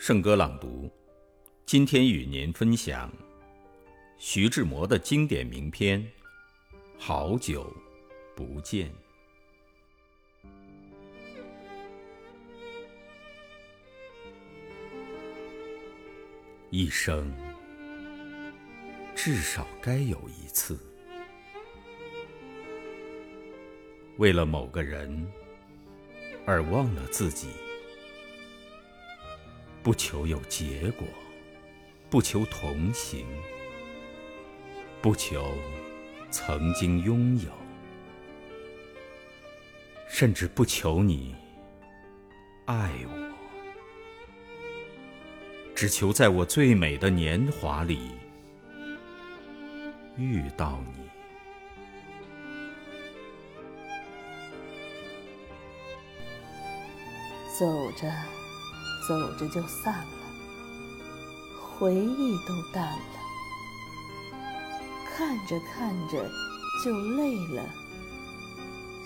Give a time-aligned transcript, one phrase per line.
[0.00, 0.88] 圣歌朗读，
[1.66, 3.12] 今天与您分享
[4.16, 6.00] 徐志摩的经典名篇
[6.96, 7.70] 《好久
[8.36, 8.88] 不见》。
[16.70, 17.34] 一生
[19.16, 20.78] 至少该有一次，
[24.16, 25.28] 为了某个人
[26.46, 27.48] 而忘了自己。
[29.88, 31.08] 不求有结果，
[32.10, 33.24] 不求同行，
[35.00, 35.50] 不求
[36.30, 37.50] 曾经拥有，
[40.06, 41.34] 甚至不求你
[42.66, 43.32] 爱我，
[45.74, 48.10] 只求在我最美的年华里
[50.18, 51.08] 遇到你。
[57.58, 58.12] 走着。
[59.08, 60.04] 走着就散了，
[61.58, 62.98] 回忆都淡了；
[65.16, 66.30] 看着看着
[66.84, 67.64] 就累了，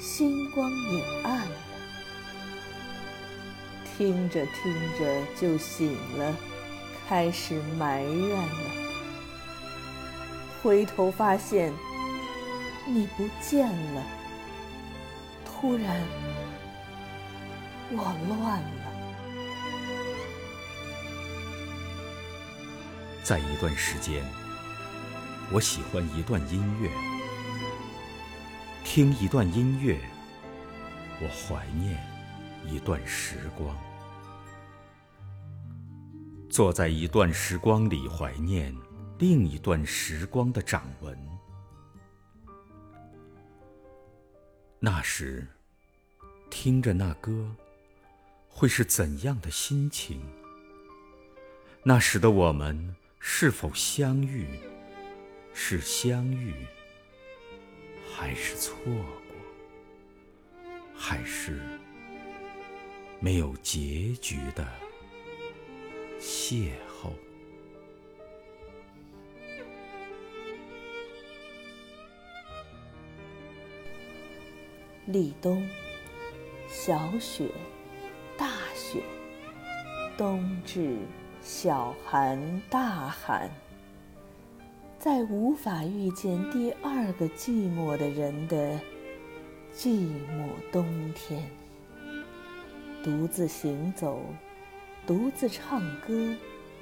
[0.00, 1.56] 星光也暗了；
[3.96, 6.34] 听着听着就醒了，
[7.08, 8.70] 开始埋怨了。
[10.64, 11.72] 回头发现
[12.88, 14.02] 你不见了，
[15.44, 16.02] 突然
[17.92, 18.81] 我乱了。
[23.22, 24.24] 在一段时间，
[25.52, 26.90] 我喜欢一段音乐，
[28.82, 29.96] 听一段音乐，
[31.20, 32.04] 我怀念
[32.66, 33.76] 一段时光，
[36.50, 38.76] 坐在一段时光里怀念
[39.20, 41.16] 另一段时光的掌纹。
[44.80, 45.46] 那时，
[46.50, 47.54] 听着那歌，
[48.48, 50.20] 会是怎样的心情？
[51.84, 52.96] 那时的我们。
[53.24, 54.44] 是否相遇？
[55.54, 56.52] 是相遇，
[58.12, 59.04] 还是错过？
[60.92, 61.60] 还是
[63.20, 64.66] 没有结局的
[66.20, 67.12] 邂逅？
[75.06, 75.68] 立冬，
[76.68, 77.48] 小雪，
[78.36, 79.00] 大雪，
[80.18, 80.96] 冬至。
[81.44, 83.50] 小寒大寒，
[84.96, 88.78] 在无法遇见第二个寂寞的人的
[89.76, 91.50] 寂寞冬天，
[93.02, 94.20] 独自行走，
[95.04, 96.32] 独自唱歌，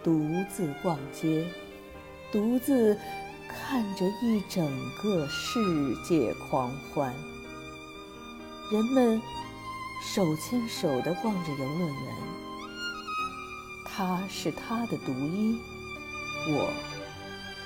[0.04, 1.46] 独自逛街，
[2.30, 2.94] 独自
[3.48, 4.62] 看着一整
[5.02, 5.58] 个世
[6.06, 7.14] 界狂欢。
[8.70, 9.18] 人们
[10.14, 12.49] 手牵手地逛着游乐园。
[13.92, 15.58] 他是他的独一，
[16.48, 16.72] 我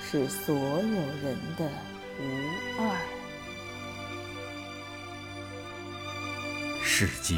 [0.03, 1.69] 是所有人的
[2.19, 2.23] 无
[2.81, 2.97] 二。
[6.83, 7.35] 世界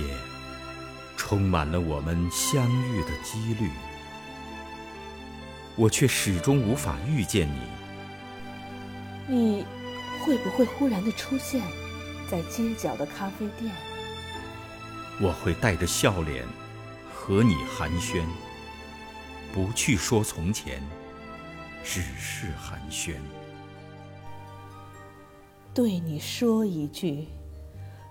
[1.17, 3.69] 充满了我们相遇的几率，
[5.75, 7.59] 我却始终无法遇见你。
[9.27, 9.65] 你
[10.21, 11.61] 会不会忽然的出现
[12.31, 13.75] 在街角的咖啡店？
[15.19, 16.45] 我会带着笑脸
[17.13, 18.23] 和你寒暄。
[19.53, 20.81] 不去说从前，
[21.83, 23.15] 只是寒暄。
[25.73, 27.27] 对你说一句，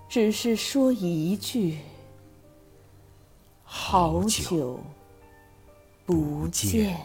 [0.09, 1.79] 只是说一句，
[3.65, 4.81] 好久
[6.05, 6.97] 不见。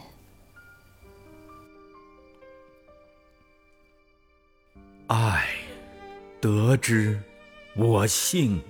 [5.08, 5.46] 爱，
[6.40, 7.20] 得之，
[7.76, 8.60] 我幸；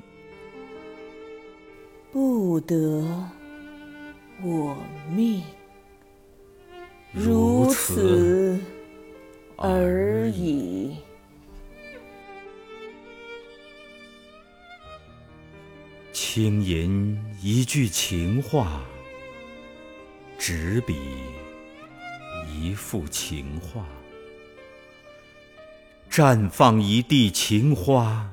[2.11, 3.07] 不得。
[4.41, 4.77] 我
[5.11, 5.43] 命
[7.13, 8.59] 如此
[9.57, 10.97] 而已。
[16.13, 18.83] 轻吟一句情话，
[20.39, 20.97] 执笔
[22.51, 23.85] 一幅情画，
[26.11, 28.31] 绽放一地情花，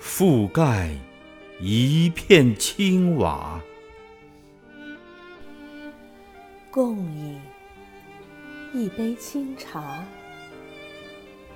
[0.00, 0.96] 覆盖
[1.58, 3.60] 一片青瓦。
[6.72, 7.40] 共饮
[8.72, 10.04] 一杯清茶，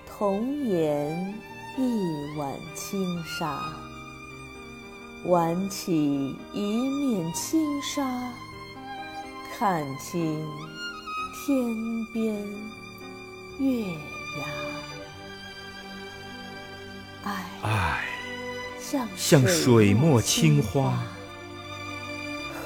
[0.05, 1.35] 同饮
[1.79, 3.63] 一碗清沙，
[5.27, 8.05] 挽起一面轻纱，
[9.57, 10.45] 看清
[11.47, 11.57] 天
[12.13, 12.35] 边
[13.61, 13.85] 月
[14.41, 14.45] 牙。
[17.63, 18.05] 爱
[19.17, 20.99] 像水墨青花。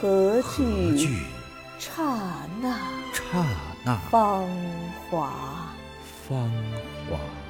[0.00, 1.19] 何惧惧
[1.79, 2.03] 刹
[2.61, 2.77] 那
[3.13, 3.45] 刹
[3.85, 4.45] 那芳
[5.09, 5.31] 华？
[6.29, 6.51] 芳
[7.09, 7.48] 华。